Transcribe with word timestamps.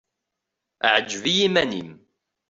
Ɛǧeb 0.95 1.23
i 1.31 1.33
yiman-im. 1.37 1.91